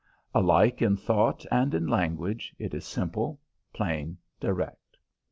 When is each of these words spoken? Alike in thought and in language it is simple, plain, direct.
Alike 0.33 0.81
in 0.81 0.97
thought 0.97 1.45
and 1.51 1.75
in 1.75 1.85
language 1.85 2.55
it 2.57 2.73
is 2.73 2.87
simple, 2.87 3.39
plain, 3.71 4.17
direct. 4.39 4.97